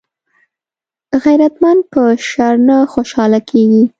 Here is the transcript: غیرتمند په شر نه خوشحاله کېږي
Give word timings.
غیرتمند 1.23 1.81
په 1.91 2.01
شر 2.29 2.55
نه 2.67 2.77
خوشحاله 2.93 3.39
کېږي 3.49 3.83